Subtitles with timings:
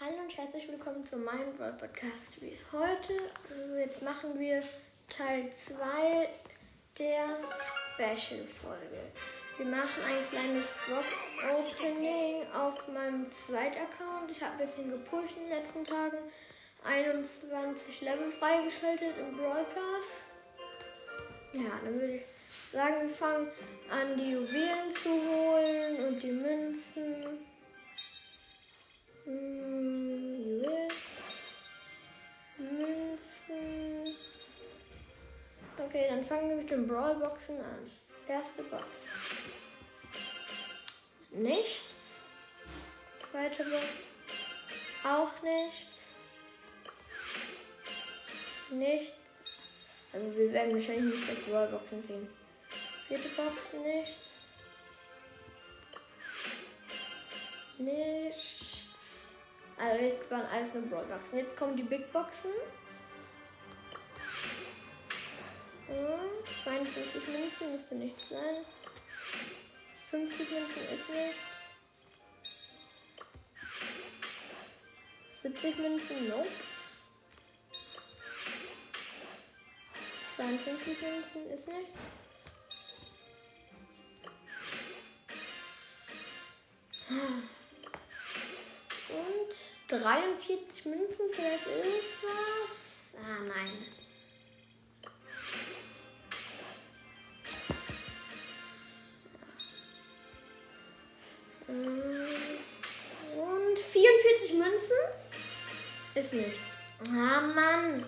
[0.00, 2.38] Hallo und herzlich willkommen zu meinem World Podcast.
[2.70, 3.14] Heute
[3.50, 4.62] äh, jetzt machen wir
[5.08, 6.28] Teil 2
[7.00, 7.26] der
[7.94, 9.00] Special-Folge.
[9.56, 14.30] Wir machen ein kleines Box-Opening auf meinem zweiten Account.
[14.30, 16.18] Ich habe ein bisschen gepusht in den letzten Tagen.
[16.84, 20.30] 21 Level freigeschaltet im Brawl Pass.
[21.54, 22.22] Ja, dann würde ich
[22.70, 23.48] sagen, wir fangen
[23.90, 27.57] an, die Juwelen zu holen und die Münzen.
[32.58, 33.18] Münzen.
[35.78, 37.90] Okay, dann fangen wir mit den Brawl-Boxen an.
[38.26, 38.84] Erste Box.
[41.30, 41.84] Nichts.
[43.30, 43.84] Zweite Box.
[45.04, 45.88] Auch nichts.
[48.70, 49.12] Nichts.
[50.12, 52.28] Also wir werden wahrscheinlich nicht das Brawl-Boxen ziehen.
[52.62, 53.72] Vierte Box.
[53.84, 54.38] Nichts.
[57.78, 58.17] Nichts.
[59.78, 61.38] Also jetzt waren alles nur Brawl-Boxen.
[61.38, 62.50] Jetzt kommen die Big Boxen.
[65.88, 68.64] Und 52 Münzen müsste nichts sein.
[70.10, 71.58] 50 Münzen ist nichts.
[75.42, 76.48] 70 Münzen, nope.
[80.36, 81.98] 52 Münzen ist nichts.
[89.90, 92.08] Und 43 Münzen, vielleicht irgendwas.
[93.16, 93.70] Ah, nein.
[103.38, 105.00] Und 44 Münzen?
[106.14, 106.58] Ist nichts.
[107.06, 108.04] Ah, Mann.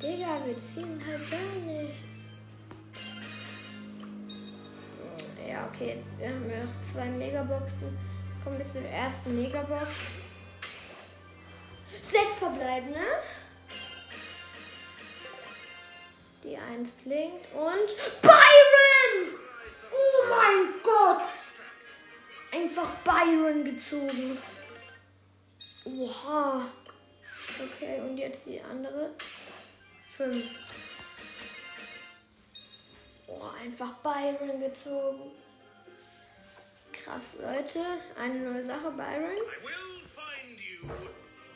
[0.00, 1.94] Digga, wir ziehen halt gar nichts.
[5.48, 6.02] Ja, okay.
[6.18, 8.11] Wir haben ja noch zwei Megaboxen.
[8.44, 10.00] Kommen wir zur ersten Megabox.
[12.10, 13.00] Sechs verbleibende.
[16.42, 19.38] Die eins blinkt und Byron!
[19.92, 21.28] Oh mein Gott!
[22.52, 24.36] Einfach Byron gezogen.
[25.84, 26.66] Oha.
[27.60, 29.10] Okay, und jetzt die andere.
[30.16, 30.44] Fünf.
[33.28, 35.30] Oh, einfach Byron gezogen.
[37.04, 37.80] Krass, Leute.
[38.16, 39.36] Eine neue Sache, Byron.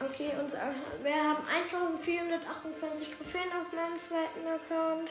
[0.00, 0.52] Okay, und
[1.04, 5.10] wir haben 1428 Trophäen auf meinem zweiten Account.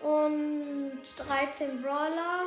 [0.00, 2.46] Und 13 Brawler.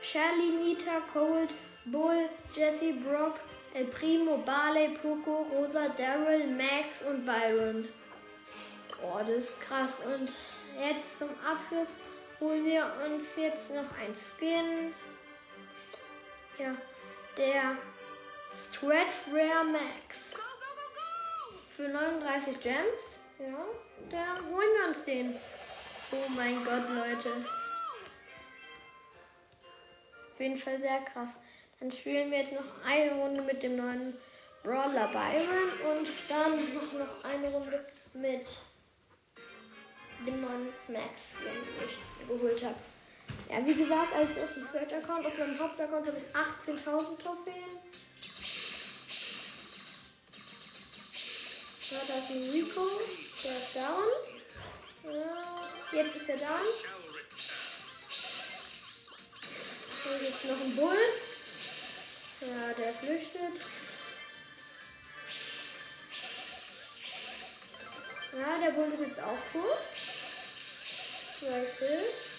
[0.00, 1.50] Shelly, Nita, Cold,
[1.86, 3.40] Bull, Jesse, Brock,
[3.72, 7.88] El Primo, Barley, Poco, Rosa, Daryl, Max und Byron.
[9.02, 10.00] Oh, das ist krass.
[10.04, 10.30] Und
[10.78, 11.88] jetzt zum Abschluss
[12.38, 14.94] holen wir uns jetzt noch ein Skin.
[16.58, 16.72] Ja,
[17.36, 17.76] der
[18.68, 20.18] Stretch Rare Max.
[21.76, 22.78] Für 39 Gems.
[23.40, 23.66] Ja,
[24.10, 25.34] dann holen wir uns den.
[26.12, 27.44] Oh mein Gott, Leute.
[30.32, 31.30] Auf jeden Fall sehr krass.
[31.80, 34.16] Dann spielen wir jetzt noch eine Runde mit dem neuen
[34.62, 37.84] Brawler Byron und dann noch, noch eine Runde
[38.14, 38.46] mit
[40.24, 42.93] dem neuen Max, den ich geholt habe.
[43.54, 47.78] Ja, wie gesagt, als erstes Third-Account auf meinem Hauptaccount habe ich 18.000 Trophäen.
[51.88, 53.00] Ja, da ist ein Rico,
[53.44, 55.14] der ist down.
[55.14, 56.66] Ja, jetzt ist er down.
[60.04, 61.04] Und jetzt noch ein Bull.
[62.40, 63.60] Ja, der flüchtet.
[68.32, 69.78] Ja, der Bull ist jetzt auch gut.
[71.38, 72.33] Zwei Kills.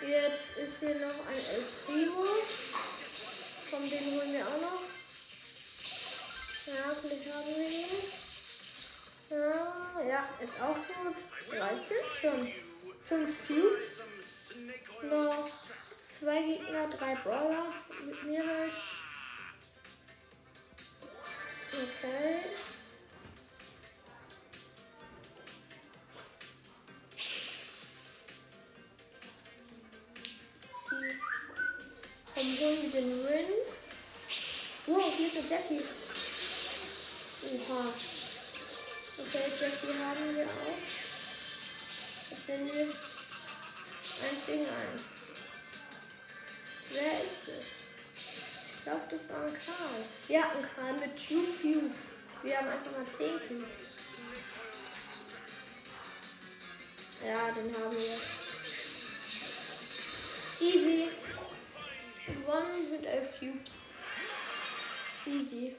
[0.00, 2.24] Jetzt ist hier noch ein El Primo.
[3.70, 4.82] Von dem holen wir auch noch.
[6.66, 7.88] Ja, vielleicht haben wir ihn.
[9.30, 11.16] Ja, ja, ist auch gut.
[11.50, 12.52] Reicht jetzt schon.
[13.08, 14.04] Fünf Cubes.
[15.02, 15.50] Noch
[16.18, 17.67] zwei Gegner, drei Brawler.
[32.48, 33.46] Komm, holen wir den Win.
[34.86, 35.82] Wow, hier ist der Jackie.
[37.42, 37.92] Oha.
[39.18, 40.78] Okay, Jackie haben wir auch.
[42.30, 42.92] Jetzt sind wir 1
[44.46, 44.70] gegen 1.
[46.92, 47.64] Wer ist es?
[48.76, 50.04] Ich glaube, das war ein Karl.
[50.28, 51.90] Ja, ein Karl mit Pew Pew.
[52.42, 53.98] Wir haben einfach mal 10 Cubes.
[57.26, 58.47] Ja, den haben wir.
[63.00, 63.06] Easy.
[63.06, 63.28] Gewonnen.
[63.38, 63.72] Cubes.
[65.26, 65.76] Easy.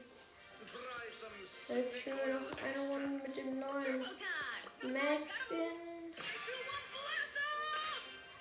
[1.70, 5.78] Jetzt spielen wir noch eine Runde mit dem neuen Max in.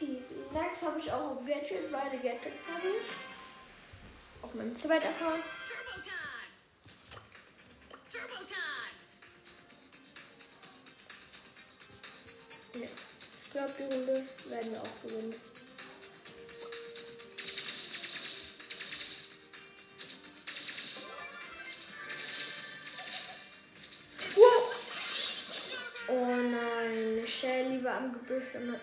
[0.01, 0.35] Easy.
[0.53, 4.43] Max habe ich auch auf Gadget, beide Gadget habe ich.
[4.43, 5.43] Auf meinem zweiten Account.
[12.73, 15.35] Ich glaube, die Runde werden wir auch gewinnen.
[28.13, 28.81] Gebüsch und hat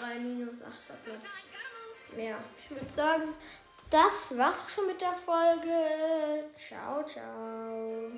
[0.00, 1.24] 3 minus 8 Platz.
[2.16, 3.34] Ja, ich würde sagen,
[3.90, 6.44] das war's schon mit der Folge.
[6.68, 8.12] Ciao, ciao.